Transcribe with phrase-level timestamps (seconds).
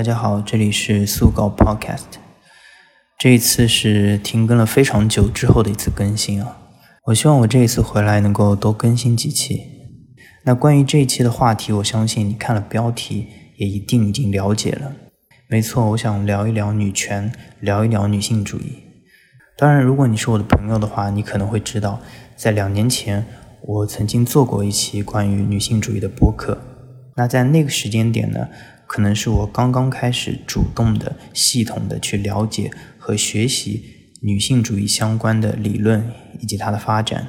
[0.00, 2.06] 大家好，这里是速稿 Podcast。
[3.18, 6.56] 这一次是停更了非常久之后的一次更新啊！
[7.08, 9.60] 我希望我这一次回来能够多更新几期。
[10.46, 13.26] 那关于这一期的话题，我相信你看了标题
[13.58, 14.90] 也一定已经了解了。
[15.50, 17.30] 没错，我想聊一聊女权，
[17.60, 18.78] 聊一聊女性主义。
[19.58, 22.00] 当然，如果你是我的朋友的话，你可能会知道，
[22.36, 23.26] 在两年前
[23.60, 26.56] 我曾经做过一期关于女性主义的播客。
[27.16, 28.48] 那在那个时间点呢？
[28.92, 33.84] 可能是我刚刚开始主动的、系统的去了解和学习
[34.20, 37.28] 女性主义相关的理论以及它的发展，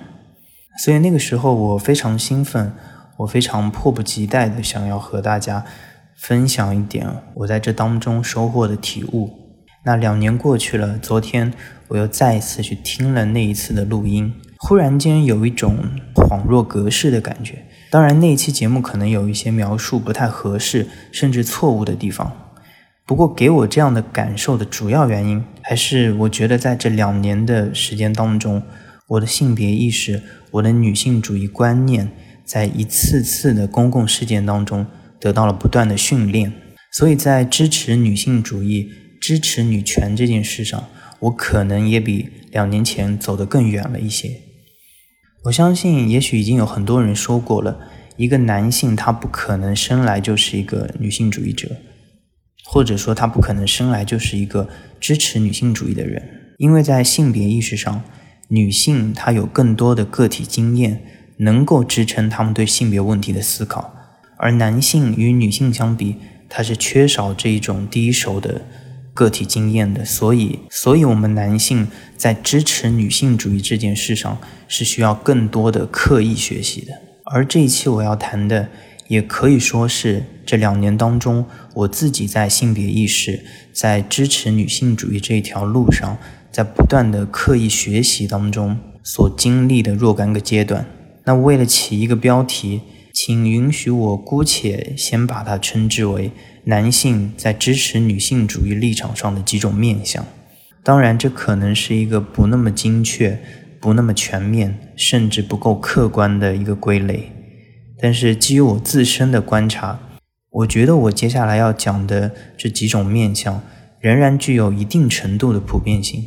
[0.83, 2.73] 所以那个时候我非常兴奋，
[3.17, 5.63] 我非常迫不及待的想要和大家
[6.17, 9.30] 分享一点我在这当中收获的体悟。
[9.85, 11.53] 那两年过去了，昨天
[11.89, 14.33] 我又再一次去听了那一次的录音，
[14.63, 15.75] 忽然间有一种
[16.13, 17.66] 恍若隔世的感觉。
[17.89, 22.31] 当然，那期节目可能有一些描述不太合适，甚至错误的地方。
[23.08, 28.61] 不过，给我这样的感受的主要原因，还是我觉得在这两年的时间当中，
[29.08, 30.21] 我的性别意识、
[30.52, 32.11] 我的女性主义观念，
[32.45, 34.86] 在一次次的公共事件当中
[35.19, 36.53] 得到了不断的训练。
[36.91, 40.83] 所以在支持女性主义、支持女权这件事上，
[41.19, 44.30] 我可能也比两年前走得更远了一些。
[45.45, 47.80] 我相信，也许已经有很多人说过了，
[48.16, 51.78] 一个男性他不可能生来就是一个女性主义者，
[52.64, 58.03] 或者说他不可能生来就是一个支持女性主义的人，因为在性别意识上，
[58.50, 61.02] 女性她有更多的个体经验，
[61.38, 63.95] 能够支撑他们对性别问题的思考，
[64.38, 66.17] 而男性与女性相比，
[66.48, 68.61] 他是缺少这一种第一手的。
[69.22, 76.94] 个体经验的，所以，所以我们男性在支持女性主义这件事上是需要更多的刻意学习的。
[77.25, 78.69] 而这一期我要谈的，
[79.08, 81.45] 也可以说是这两年当中
[81.76, 86.17] 我自己在性别意识、在支持女性主义这条路上，
[86.52, 90.88] 在不断的刻意学习当中所经历的若干个阶段。
[91.26, 92.82] 那为了起一个标题，
[93.14, 96.32] 请允许我姑且先把它称之为。
[96.66, 100.26] 男性在支持女性主义立场上的几种面相，
[100.83, 103.39] 当然，这可能是一个不那么精确、
[103.80, 107.32] 不那么全面，甚至不够客观的一个归类。
[108.00, 110.00] 但是，基于我自身的观察，
[110.50, 113.64] 我觉得我接下来要讲的这几种面相，
[114.00, 116.23] 仍然具有一定程度的普遍性。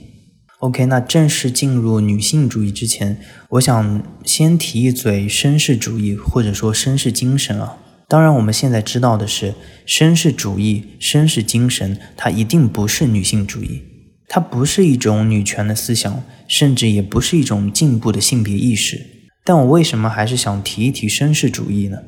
[0.61, 3.19] OK，那正式进入女性主义之前，
[3.50, 7.77] 我想先提一嘴绅士主义，或者说绅士精神啊。
[8.14, 9.54] 当然，我们现在知道的是，
[9.88, 13.82] 绅士主义、绅士精神，它一定不是女性主义，
[14.28, 19.04] 它不是一种女权的思想，甚至也不是一种进步的性别意识。
[19.42, 21.98] 但我为什么还是想提一提绅士主义呢？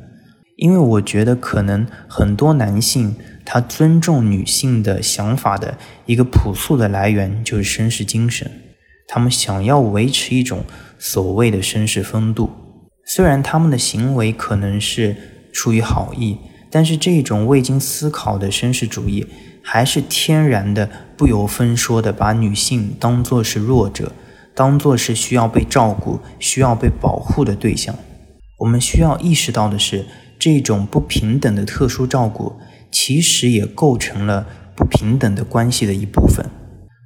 [0.58, 8.48] 因为我觉得，可能很多男性他尊重女性的想法的一个朴素的来源就是绅士精神，
[9.08, 10.64] 他们想要维持一种
[11.00, 12.48] 所谓的绅士风度，
[13.04, 15.16] 虽然他们的行为可能是。
[15.56, 16.36] 出于好意，
[16.70, 19.26] 但是这种未经思考的绅士主义，
[19.62, 20.86] 还是天然的
[21.16, 24.12] 不由分说的把女性当作是弱者，
[24.54, 27.94] 当作是需要被照顾、需要被保护的对象。
[28.58, 30.04] 我们需要意识到的是，
[30.38, 32.56] 这种不平等的特殊照顾，
[32.92, 34.46] 其实也构成了
[34.76, 36.44] 不平等的关系的一部分。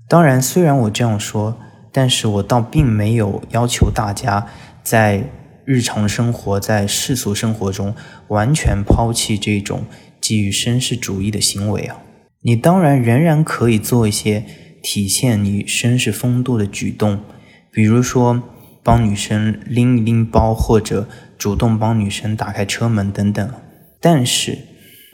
[0.08, 1.56] 当然，虽然我这样说，
[1.92, 4.48] 但是我倒并没有要求大家
[4.82, 5.30] 在。
[5.72, 7.94] 日常生活在世俗生活中，
[8.26, 9.84] 完全抛弃这种
[10.20, 12.02] 基于绅士主义的行为啊！
[12.42, 14.44] 你当然仍然可以做一些
[14.82, 17.20] 体现你绅士风度的举动，
[17.70, 18.42] 比如说
[18.82, 21.06] 帮女生拎一拎包，或者
[21.38, 23.48] 主动帮女生打开车门等等。
[24.00, 24.58] 但是，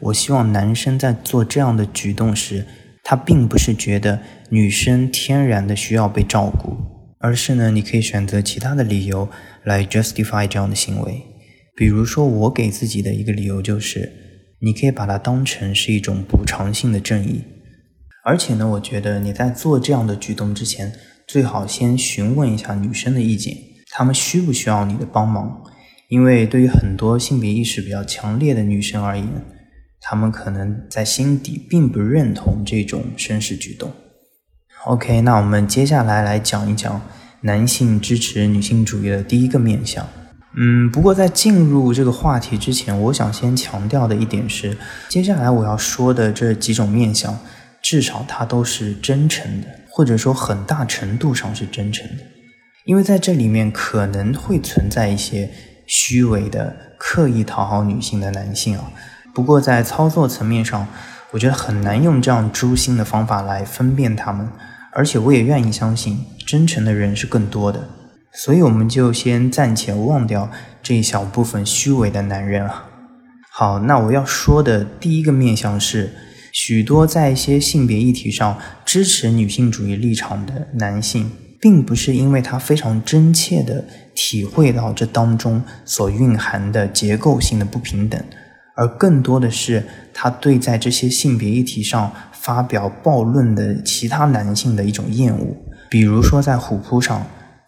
[0.00, 2.64] 我希望男生在做这样的举动时，
[3.04, 6.78] 他并不是觉得女生天然的需要被照顾，
[7.18, 9.28] 而是呢，你可以选择其他的理由。
[9.64, 11.20] 来 justify 这样的行为，
[11.74, 14.12] 比如说我给自己的一个理由就是，
[14.60, 17.42] 你可以把它当成是一种补偿性的正义，
[18.24, 20.92] 而且呢，我觉得你在做这样的举动之前，
[21.26, 23.56] 最好先询问一下女生的意见，
[23.90, 25.60] 她们需不需要你的帮忙？
[26.10, 29.26] 因为对于很多性别意识比较强烈的女生而言，
[30.00, 33.92] 她们可能在心底并不认同这种绅士举动。
[34.86, 37.00] OK，那我们接下来来讲一讲。
[37.40, 40.04] 男性支持女性主义的第一个面向，
[40.56, 44.76] 嗯，不过在进入这个话题之前，我想先强调的一点是，
[45.08, 47.38] 接下来我要说的这几种面相，
[47.82, 52.22] 至少它都是真诚的，或者说很大程度上是真诚的，
[52.84, 55.48] 因为在这里面可能会存在一些
[55.86, 58.90] 虚伪的、刻意讨好女性的男性啊。
[59.34, 60.86] 不过在操作层面上，
[61.32, 64.48] 我觉得很难用这样诛心的方法来分辨他们，
[64.96, 67.86] 而且我也愿意相信，真诚的人是更多的。
[68.32, 70.50] 所以我们就先暂且忘掉
[70.82, 72.86] 这一小部分虚伪的男人啊。
[73.52, 76.10] 好，那我要说的第一个面向是，
[76.50, 83.84] 许多在一些性别议题上支持女性主义立场的男性，并不是因为他非常真切的
[84.14, 88.18] 体会到这当中所蕴含的结构性的不平等，
[88.74, 89.84] 而更多的是
[90.14, 92.10] 他对在这些性别议题上
[92.46, 95.56] 发表暴论的其他男性的一种厌恶，
[95.90, 97.26] 比如说在虎扑上。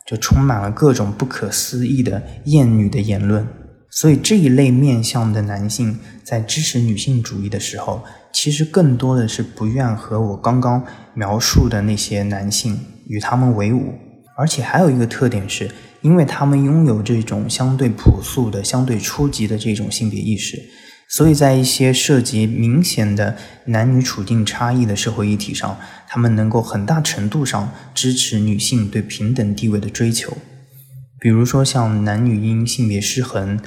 [0.09, 3.47] 就充满了各种不可思议的厌女的言论，
[3.91, 8.03] 所以这一类面向的男性在支持女性主义的时候，
[8.33, 10.83] 其实更多的是不愿和我刚刚
[11.13, 13.93] 描述的那些男性与他们为伍，
[14.35, 15.71] 而且还有一个特点是，
[16.01, 20.59] 因为他们拥有这种相对朴素的、相对初级的这种性别意识。
[21.11, 30.37] 所以在一些涉及明显的男女处境差异的社会议题上，他们能够很大程度上支持女性对平等地位的追求。
[31.19, 33.59] 比如说，像男女因性别失衡、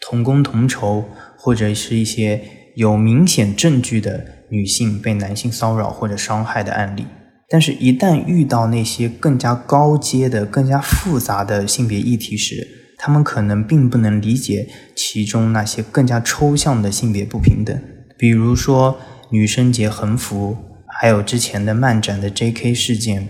[0.00, 1.08] 同工同酬，
[1.38, 2.42] 或者是一些
[2.76, 7.06] 有明显证据的女性被男性骚扰或者伤害的案例。
[7.48, 17.82] 但是，一旦遇到那些更加高阶的、更加复杂的性别议题时，他们可能并不能理解其中那些更加抽象的性别不平等，
[18.18, 19.00] 比如说
[19.30, 22.74] 女生节横幅，还有之前的漫展的 J.K.
[22.74, 23.28] 事件，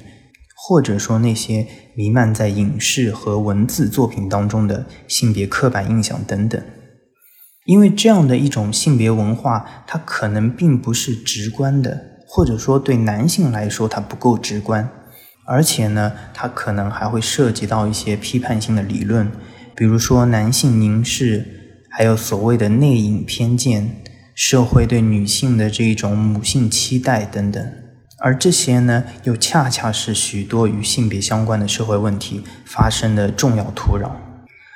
[0.56, 6.60] 或者说那些弥漫在影视和文字作品当中的性别刻板印象等等。
[7.64, 14.90] 因为这样的一种性别文化，它可能并不是直观的，或者说对男性来说它不够直观，
[15.46, 19.30] 而且呢，它可能还会涉及到一些批判性的理论。
[19.80, 21.42] 比如说男性凝视，
[21.88, 24.02] 还有所谓的内隐偏见，
[24.34, 27.72] 社会对女性的这一种母性期待等等，
[28.18, 34.10] 而这些呢，又恰恰是许多与性别相关的社会问题发生的重要土壤。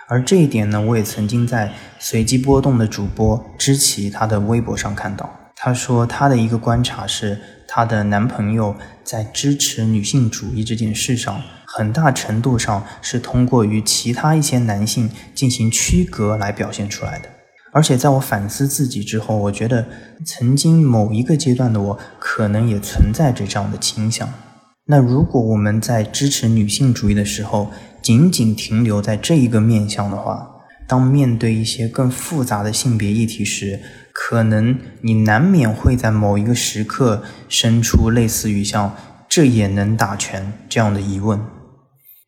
[0.08, 7.38] 而这一点呢，我也曾经在随机波动的主播知奇他的微博上看到，他说他的一个观察是，
[7.76, 11.42] 她的男朋友在支持女性主义这件事上。
[11.66, 17.28] 很大程度上是通过与其他一些男性进行区隔来表现出来的，
[17.72, 19.84] 而且在我反思自己之后，我觉得
[20.24, 24.32] 曾经某一个阶段的我可能也存在着这样的倾向。
[24.86, 30.48] 那如果我们在支持女性主义的时候，仅仅停留在这一个面向的话，
[30.94, 33.80] 当面对一些更复杂的性别议题时，
[34.12, 38.94] 可能你难免会在某一个时刻生出类似于像
[39.28, 41.40] “这也能打拳”这样的疑问。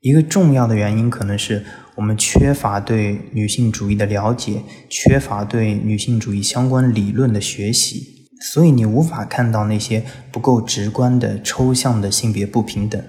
[0.01, 1.65] 一个重要的原因可能是
[1.95, 8.03] 我们缺乏对女性主义的了解，缺乏对女性主义相关理论的学习，
[8.53, 10.03] 所以你无法看到那些
[10.33, 13.01] 不够直观的抽象的性别不平等。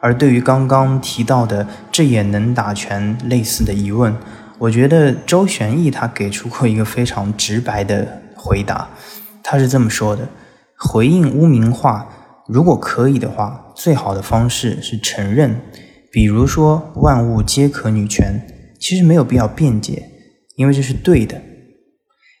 [0.00, 4.14] 而对于刚刚提到的这也能打拳类似的疑问，
[4.58, 8.90] 我觉得周旋义他给出过一个非常直白的回答，
[9.42, 10.28] 他是这么说的：
[10.76, 12.08] 回应污名化，
[12.48, 15.60] 如果可以的话，最好的方式是承认。
[16.10, 18.46] 比如说，万物皆可女权，
[18.80, 20.10] 其实没有必要辩解，
[20.56, 21.40] 因为这是对的。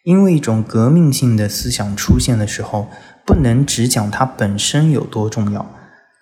[0.04, 2.88] 因为一种革命性的思想出现的时候，
[3.26, 5.70] 不能只讲它本身有多重要，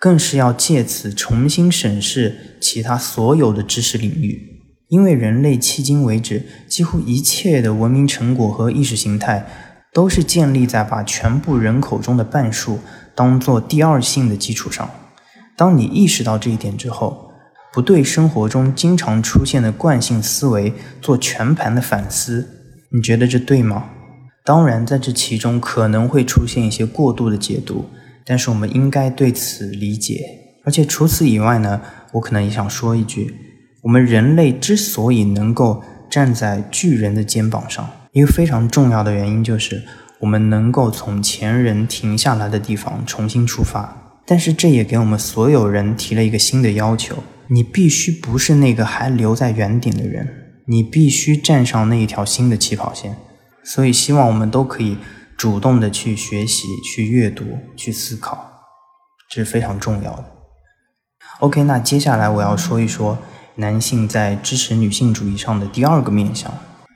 [0.01, 4.56] 更是要借此重新审视其他所有的知识领域。
[4.89, 9.47] 因为人类迄今为止几乎一切的文明成果和意识形态，
[9.93, 12.79] 都是建立在把全部人口中的半数
[13.15, 14.89] 当做第二性的基础上。
[15.57, 17.31] 当你意识到这一点之后，
[17.73, 22.49] 不对生活中经常出现的惯性思维做全盘的反思，
[22.91, 23.91] 你觉得这对吗？
[24.45, 27.87] 当然，在这其中可能会出现一些过度的解读，
[28.25, 30.25] 但是我们应该对此理解。
[30.65, 31.81] 而且除此以外呢，
[32.13, 33.35] 我可能也想说一句：
[33.87, 39.81] 我们人类之所以能够站在巨人的肩膀上，一个非常重要的原因就是
[40.19, 44.19] 我们能够从前人停下来的地方重新出发。
[44.27, 47.23] 但是这也给我们所有人提了一个新的要求。
[47.47, 50.27] 你必须不是那个还留在原点的人，
[50.67, 53.17] 你必须站上那一条新的起跑线。
[53.63, 54.99] 所以，希望我们都可以
[55.37, 57.45] 主动的去学习、去阅读、
[57.77, 58.51] 去思考，
[59.31, 60.25] 这是非常重要的。
[61.39, 63.17] OK，那接下来我要说一说
[63.57, 66.53] 男性在支持女性主义上的第二个面向。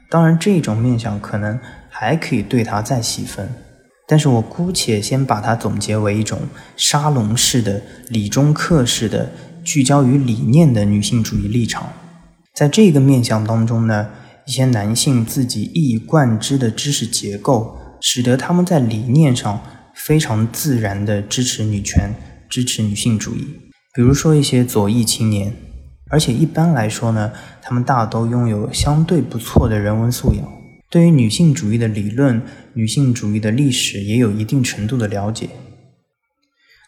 [0.09, 3.49] 当然，这种面向可能还可以对它再细分，
[4.07, 6.39] 但是我姑且先把它总结为一种
[6.77, 9.31] 沙龙式的、理中客式的。
[9.63, 11.93] 聚焦于理念的女性主义立场，
[12.55, 14.09] 在这个面向当中呢，
[14.47, 19.61] 一些男性自己一以贯之的知识结构使得他们在理念上
[19.95, 22.15] 非常自然地支持女权、
[22.49, 23.47] 支持女性主义。
[23.93, 25.55] 比如说一些左翼青年，
[26.11, 30.45] 而且一般来说呢，他们大都拥有相对不错的人文素养，
[30.91, 32.43] 对于女性主义的理论、
[32.75, 35.49] 女性主义的历史也有一定程度的了解。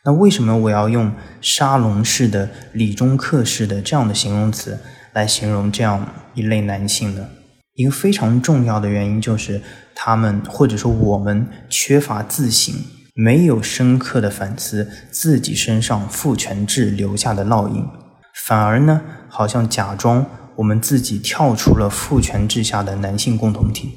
[0.04, 4.76] 那为什么我要用沙龙式的、理中客式的这样的形容词
[5.12, 7.28] 来形容这样一类男性呢？
[7.74, 9.62] 一个非常重要的原因就是，
[9.94, 12.74] 他们或者说我们缺乏自省，
[13.14, 17.86] 没有深刻的反思自己身上父权制留下的烙印，
[18.34, 23.90] 反而呢，好像假装我们自己跳出了父权制下的男性共同体。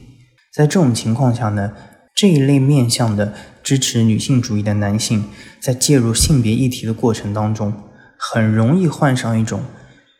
[0.54, 1.74] 在这种情况下呢？
[2.18, 5.25] 这一类面向的支持女性主义的男性，
[5.60, 7.74] 在介入性别议题的过程当中，
[8.18, 9.63] 很容易患上一种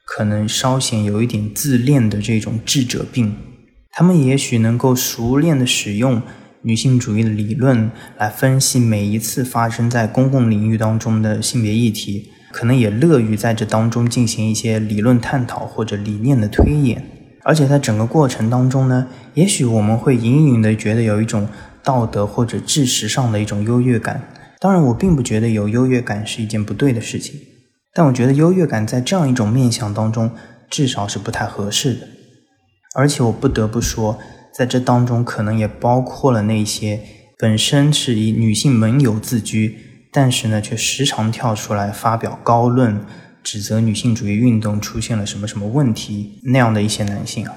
[0.06, 3.38] 可能稍显有一点自恋的这种智者病。
[3.92, 6.22] 他们也许能够熟练的使用
[6.64, 17.04] 女性主义的理论来分析每一次发生在公共领域当中的性别议题，可能也乐于在这当中进行一些理论探讨或者理念的推演。
[17.44, 21.48] 而且在整个过程当中呢，也许我们会隐隐的觉得有一种。
[21.86, 24.28] 道德或者知识上的一种优越感，
[24.60, 27.40] 当然我并不觉得有优越感是一件不对的事情，
[27.94, 30.32] 但我觉得优越感在这样一种面相当中，
[30.68, 32.08] 至少是不太合适的。
[32.96, 34.18] 而且我不得不说，
[34.58, 37.00] 在这当中可能也包括了那些
[37.38, 39.78] 本身是以女性盟友自居，
[40.16, 43.02] 但是呢却时常跳出来发表高论，
[43.44, 47.54] 指责女性主义运动出现了什么什么问题那样的一些男性啊。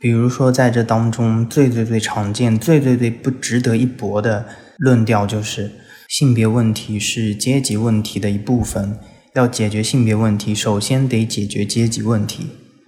[0.00, 4.46] 比如说，在这当中最最最常见、最最最不值得一驳的
[4.78, 5.70] 论调就是，
[6.08, 8.98] 性别问题是阶级问题的一部分，
[9.34, 12.46] 要解决性别问题，首先得解决阶级问题，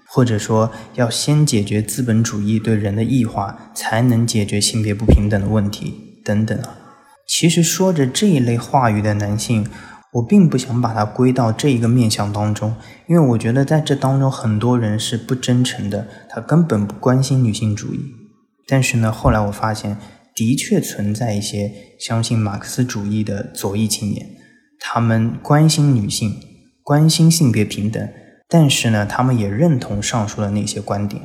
[0.09, 6.82] 或者说要先解决资本主义对人的异化，才能解决性别不平等的问题等等啊。
[7.35, 9.67] 其实说着这一类话语的男性。
[10.17, 18.01] 我并不想把它归到这一个面相当中，因为我觉得在这当中很多人是不真诚的，他根本不关心女性主义。
[18.67, 19.97] 但是呢，后来我发现，
[20.35, 24.27] 的确存在一些相信马克思主义的左翼青年，
[24.79, 26.39] 他们关心女性，
[26.83, 28.07] 关心性别平等，
[28.47, 31.23] 但是呢，他们也认同上述的那些观点。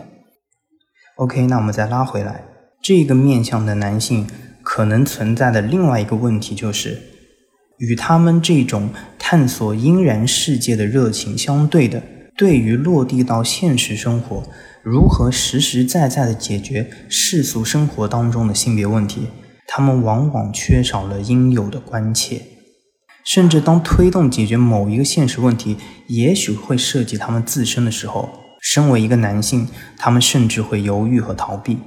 [1.18, 2.46] OK，那我们再拉回来，
[2.82, 4.26] 这个面相的男性
[4.70, 7.02] 可能存在的另外一个问题就是。
[7.78, 12.04] 与他们这种探索阴然世界的热情相对的，
[12.36, 14.44] 对于落地到现实生活，
[14.84, 19.28] 如何实实在在的解决世俗生活当中的性别问题，
[19.68, 22.42] 他们往往缺少了应有的关切，
[23.24, 28.28] 甚至当推动解决某一个现实问题，也许会涉及他们自身的时候，
[28.62, 29.66] 身为一个男性，
[29.98, 31.78] 他们甚至会犹豫和逃避，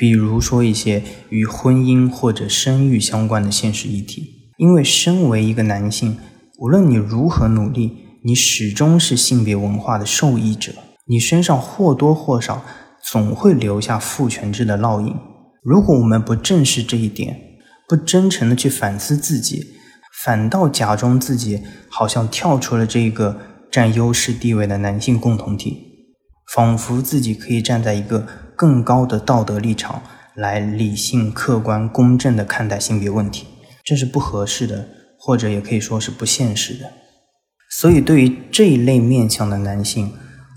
[0.00, 4.52] 比如说一些与婚姻或者生育相关的现实议题。
[4.56, 6.16] 因为身为一个男性，
[6.58, 10.72] 无论你如何努力，你始终是性别文化的受益者。
[11.06, 12.64] 你身上或多或少
[13.04, 15.14] 总会留下父权制的烙印。
[15.62, 17.38] 如果我们不正视这一点，
[17.86, 19.66] 不真诚的去反思自己，
[20.24, 23.38] 反倒假装自己好像跳出了这个
[23.70, 25.76] 占优势地位的男性共同体，
[26.54, 28.26] 仿佛自己可以站在一个
[28.60, 30.02] 更高的道德立场
[30.34, 33.46] 来理性、客观、公正的看待性别问题。
[33.82, 34.86] 这是不合适的，
[35.18, 36.92] 或者也可以说是不现实的。
[37.70, 40.12] 所以，对于这一类面向的男性，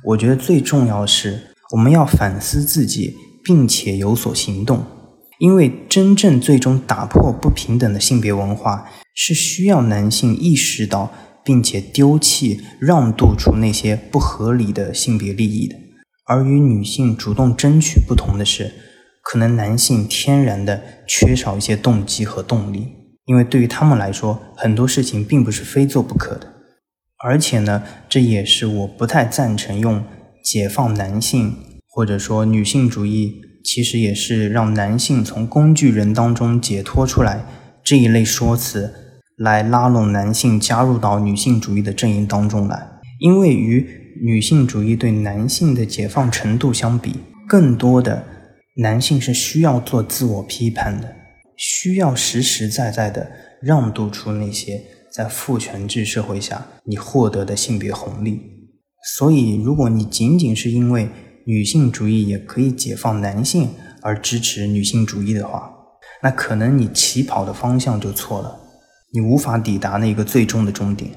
[0.07, 4.83] 我觉得最重要是，我们要反思自己，并且有所行动。
[5.39, 11.10] 因为真正最终打破不平等的性别文化，是需要男性意识到，
[11.45, 15.77] 并且丢弃、让渡出那些不合理的性别利益的。
[16.25, 18.72] 而与女性主动争取不同的是，
[19.22, 22.88] 可能男性天然的缺少一些动机和动力。
[23.25, 26.53] 因为对于他们来说，很多事情并不是非做不可的，
[27.24, 30.03] 而且呢，这也是我不太赞成用
[30.44, 31.56] “解放男性”
[31.88, 37.46] 或者说女性主义，其实也是让男性从工具人当中解脱出来
[37.82, 38.94] 这一类说辞，
[39.38, 42.92] 来拉拢男性加入到女性主义的阵营当中来。
[43.20, 43.88] 因为与
[44.22, 47.15] 女性主义对男性的解放程度相比，
[47.48, 48.25] 更多的
[48.77, 51.15] 男性是需要做自我批判的。
[51.55, 54.82] 需要实实在在的让渡出那些
[55.13, 58.41] 在父权制社会下你获得的性别红利。
[59.17, 61.10] 所以，如果你仅仅是因为
[61.46, 63.70] 女性主义也可以解放男性
[64.01, 65.72] 而支持女性主义的话，
[66.22, 68.60] 那可能你起跑的方向就错了，
[69.12, 71.12] 你无法抵达那个最终的终点。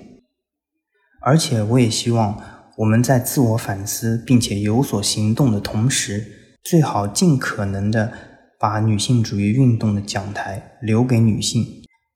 [1.26, 2.40] 而且，我也希望
[2.78, 6.25] 我们在自我反思并且有所行动的同时，
[6.62, 8.12] 最好尽可能的。
[8.59, 11.62] 把女性主义运动的讲台留给女性，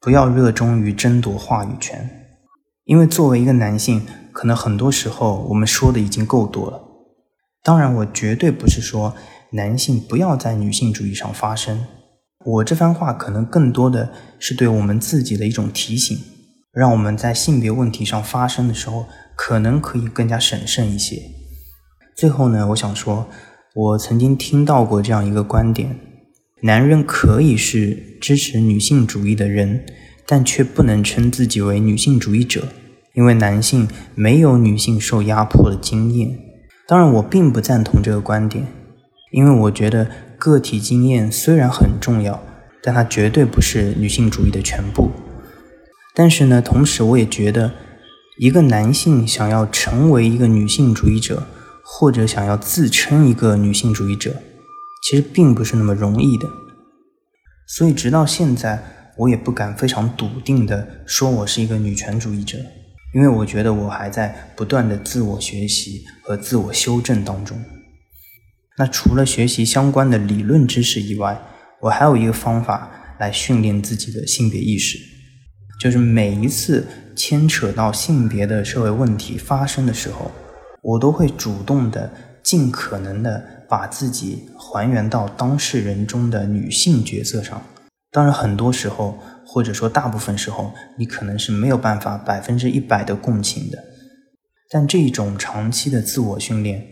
[0.00, 2.08] 不要热衷于争夺话语权。
[2.84, 6.80] 因为作为一个男性，可能很多时候我们说的已经够多了。
[7.62, 9.14] 当然，我绝对不是说
[9.52, 11.84] 男性不要在女性主义上发声。
[12.46, 16.18] 我这番话可能更多的是对我们自己的一种提醒，
[16.72, 21.20] 让我们在性别问题上发生的时候，可能可以更加审慎一些。
[22.16, 23.28] 最后呢，我想说，
[23.74, 25.98] 我曾经听到过这样一个观点：
[26.62, 29.84] 男人可以是支持女性主义的人，
[30.26, 32.68] 但却不能称自己为女性主义者，
[33.14, 36.38] 因为男性没有女性受压迫的经验。
[36.86, 38.66] 当然，我并不赞同这个观点，
[39.32, 40.08] 因为我觉得。
[40.40, 42.42] 个体经验虽然很重要，
[42.82, 45.09] 但它绝对不是女性主义的全部。
[46.14, 47.72] 但是呢，同时我也觉得，
[48.38, 51.46] 一个男性想要成为一个女性主义者，
[51.84, 54.34] 或者想要自称一个女性主义者，
[55.04, 56.48] 其实并不是那么容易的。
[57.66, 62.58] 所以，直到现在，我也不敢非常笃定的说我是一个女权主义者，
[63.14, 67.56] 因为我觉得我还在不断的自我学习和自我修正当中。
[68.78, 71.40] 那除了学习相关的理论知识以外，
[71.82, 74.98] 我还有一个方法来训练自己的性别意识，
[75.80, 80.30] 就是每一次牵扯到性别的社会问题发生的时候，
[80.82, 87.62] 我都会主动的、尽可能的把自己还原到当事人中的女性角色上。
[88.10, 93.82] 当然，很多时候或者说大部分时候，你可能是没有办法百分之一百的共情的，
[94.68, 96.86] 但这种长期的自我训练。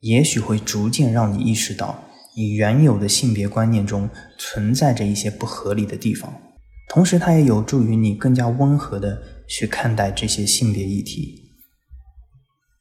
[0.00, 2.02] 也许会逐渐让你意识到，
[2.36, 6.32] 你原有的性别观念中存在着一些不合理的地方，
[6.92, 11.40] 同时它也有助于你更加温和的去看待这些性别议题。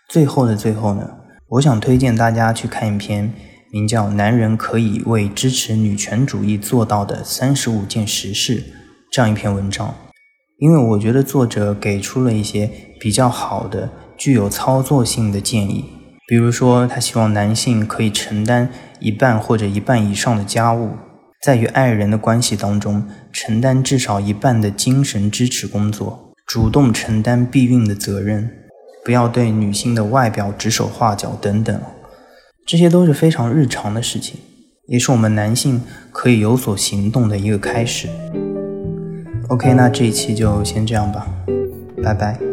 [0.09, 1.09] 最后的最后呢，
[1.47, 3.33] 我想推荐大家去看一篇
[3.71, 8.59] 名叫《男人可以为支持女权主义做到的三十五件实事》
[9.09, 9.95] 这样一篇文章，
[10.57, 12.69] 因为我觉得作者给出了一些
[12.99, 15.85] 比较好的、具有操作性的建议。
[16.27, 18.69] 比如说，他希望男性可以承担
[18.99, 20.97] 一半或者一半以上的家务，
[21.41, 28.47] 在与爱人的关系当中承担至少一半的精神支持工作，主动承担避孕的责任，
[29.03, 31.81] 不要对女性的外表指手画脚等等，
[32.63, 34.39] 这些都是非常日常的事情，
[34.85, 38.07] 也是我们男性可以有所行动的一个开始。
[39.47, 41.27] OK，那这一期就先这样吧，
[42.03, 42.50] 拜拜。